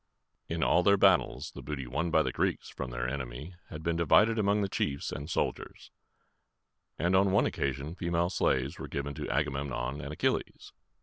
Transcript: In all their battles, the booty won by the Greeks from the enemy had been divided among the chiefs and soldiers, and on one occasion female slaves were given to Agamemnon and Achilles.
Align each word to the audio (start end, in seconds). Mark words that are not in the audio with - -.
In 0.47 0.63
all 0.63 0.81
their 0.81 0.97
battles, 0.97 1.51
the 1.53 1.61
booty 1.61 1.85
won 1.85 2.09
by 2.09 2.23
the 2.23 2.31
Greeks 2.31 2.69
from 2.69 2.89
the 2.89 2.97
enemy 3.07 3.53
had 3.69 3.83
been 3.83 3.97
divided 3.97 4.39
among 4.39 4.63
the 4.63 4.67
chiefs 4.67 5.11
and 5.11 5.29
soldiers, 5.29 5.91
and 6.97 7.15
on 7.15 7.31
one 7.31 7.45
occasion 7.45 7.93
female 7.93 8.31
slaves 8.31 8.79
were 8.79 8.87
given 8.87 9.13
to 9.13 9.29
Agamemnon 9.29 10.01
and 10.01 10.11
Achilles. 10.11 10.71